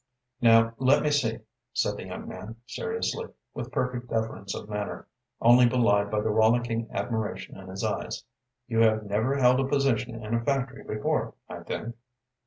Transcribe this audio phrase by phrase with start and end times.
[0.41, 1.41] "Now let me see,"
[1.73, 5.07] said the young man, seriously, with perfect deference of manner,
[5.39, 8.23] only belied by the rollicking admiration in his eyes.
[8.65, 11.93] "You have never held a position in a factory before, I think?"